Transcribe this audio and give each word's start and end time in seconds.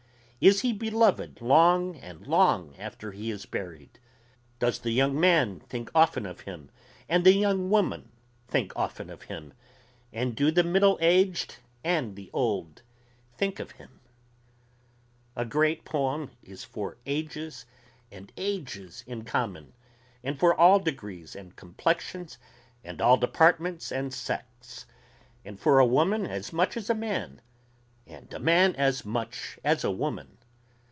Is 0.43 0.61
he 0.61 0.73
beloved 0.73 1.39
long 1.39 1.95
and 1.97 2.25
long 2.25 2.75
after 2.79 3.11
he 3.11 3.29
is 3.29 3.45
buried? 3.45 3.99
Does 4.57 4.79
the 4.79 4.89
young 4.89 5.19
man 5.19 5.59
think 5.59 5.91
often 5.93 6.25
of 6.25 6.39
him? 6.39 6.71
and 7.07 7.23
the 7.23 7.33
young 7.35 7.69
woman 7.69 8.09
think 8.47 8.73
often 8.75 9.11
of 9.11 9.21
him? 9.25 9.53
and 10.11 10.35
do 10.35 10.49
the 10.49 10.63
middle 10.63 10.97
aged 10.99 11.57
and 11.83 12.15
the 12.15 12.31
old 12.33 12.81
think 13.37 13.59
of 13.59 13.73
him? 13.73 13.99
A 15.35 15.45
great 15.45 15.85
poem 15.85 16.31
is 16.41 16.63
for 16.63 16.97
ages 17.05 17.67
and 18.11 18.31
ages 18.35 19.03
in 19.05 19.23
common, 19.23 19.73
and 20.23 20.39
for 20.39 20.55
all 20.59 20.79
degrees 20.79 21.35
and 21.35 21.55
complexions, 21.55 22.39
and 22.83 22.99
all 22.99 23.15
departments 23.17 23.91
and 23.91 24.11
sects, 24.11 24.87
and 25.45 25.59
for 25.59 25.77
a 25.77 25.85
woman 25.85 26.25
as 26.25 26.51
much 26.51 26.75
as 26.77 26.89
a 26.89 26.95
man 26.95 27.41
and 28.07 28.33
a 28.33 28.39
man 28.39 28.75
as 28.75 29.05
much 29.05 29.57
as 29.63 29.83
a 29.85 29.91
woman. 29.91 30.35